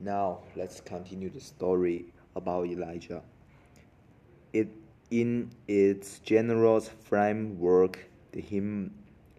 [0.00, 2.04] Now let's continue the story
[2.36, 3.20] about Elijah.
[4.52, 4.68] It,
[5.10, 7.98] in its general framework,
[8.30, 8.94] the, hymn,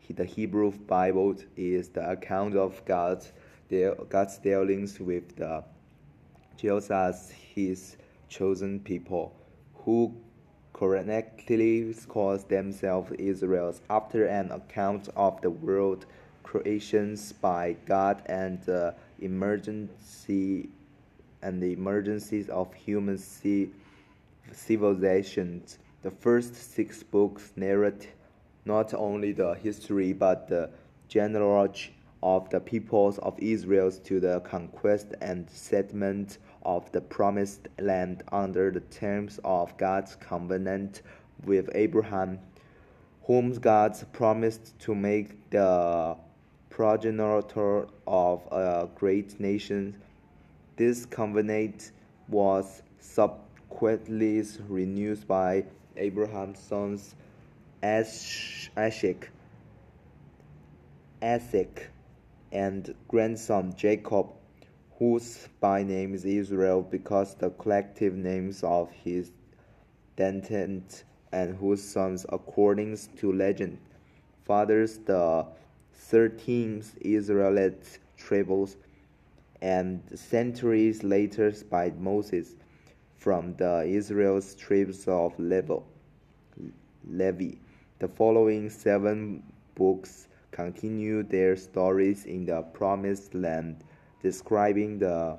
[0.10, 3.32] the Hebrew Bible is the account of God's,
[4.10, 5.64] God's dealings with the
[6.58, 7.96] Jews as his
[8.28, 9.34] chosen people,
[9.76, 10.14] who
[10.74, 16.06] correctly calls themselves Israels after an account of the world
[16.44, 20.70] creations by God and the emergency
[21.42, 23.18] and the emergencies of human
[24.52, 25.80] civilizations.
[26.02, 28.10] The first six books narrate
[28.66, 30.70] not only the history but the
[31.08, 38.24] genealogy of the peoples of Israel to the conquest and settlement of the promised land
[38.32, 41.02] under the terms of God's covenant
[41.46, 42.40] with Abraham,
[43.24, 46.18] whom God promised to make the
[46.80, 49.94] progenitor of a great nation.
[50.78, 51.92] This covenant
[52.30, 55.66] was subsequently renewed by
[55.98, 57.16] Abraham's sons
[57.84, 59.30] Isaac,
[61.22, 61.90] Isaac,
[62.54, 64.28] and grandson Jacob,
[65.00, 69.34] whose by name is Israel because the collective names of his
[70.16, 73.78] descendants and whose sons, according to legend,
[74.46, 75.46] fathers the
[76.00, 78.78] thirteen Israelite tribes,
[79.62, 82.56] and centuries later by Moses
[83.18, 85.82] from the Israel's tribes of Levi.
[88.00, 89.44] The following seven
[89.76, 93.84] books continue their stories in the Promised Land,
[94.24, 95.38] describing the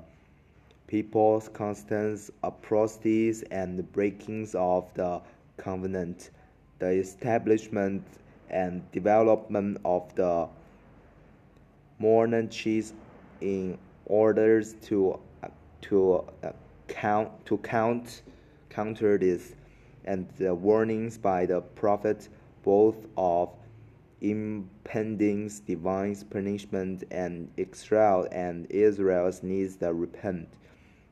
[0.87, 5.21] people's constant atrocities and breakings of the
[5.57, 6.29] covenant,
[6.79, 8.03] the establishment
[8.51, 10.47] and development of the
[11.99, 12.93] monarchies
[13.41, 15.19] in order to
[15.81, 16.51] to uh,
[16.87, 18.21] count to count
[18.69, 19.55] counter this
[20.05, 22.29] and the warnings by the prophet
[22.63, 23.49] both of
[24.21, 30.47] impending divine punishment and Israel and Israel's needs to repent.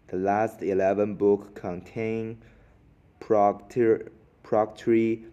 [0.07, 2.41] The last 11 books contain
[3.19, 4.11] proctor,
[4.43, 5.23] proctory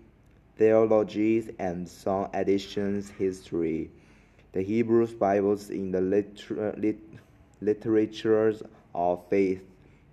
[0.57, 3.91] theologies and some additions history.
[4.53, 6.99] The Hebrew Bibles in the liter lit
[7.61, 8.63] literatures
[8.95, 9.63] of faith,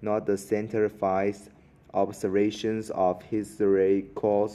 [0.02, 1.50] not the centralized
[1.94, 4.52] observations of historical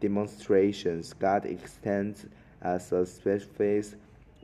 [0.00, 1.12] demonstrations.
[1.14, 2.26] God extends
[2.60, 3.98] as a specific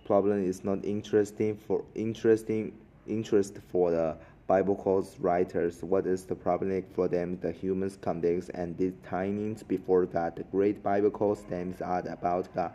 [0.06, 2.72] problem is not interesting for interesting
[3.06, 4.16] interest for the
[4.50, 5.84] biblical writers.
[5.84, 7.38] What is the problem for them?
[7.40, 10.34] The humans context and designs before God.
[10.34, 12.72] The great biblical stems are about God.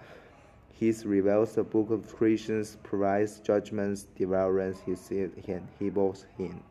[0.80, 5.90] His reveals the book of creations, provides judgments, devours his he
[6.38, 6.64] him.